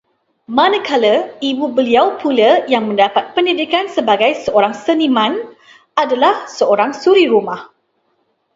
Manakala 0.57 1.11
ibu 1.49 1.65
beliau 1.77 2.07
pula 2.21 2.51
yang 2.71 2.83
mendapat 2.89 3.23
pendidikan 3.37 3.85
sebagai 3.95 4.31
seorang 4.49 4.73
seniman, 4.85 5.33
adalah 6.03 6.35
seorang 6.57 6.89
suri 7.01 7.25
rumah 7.33 7.61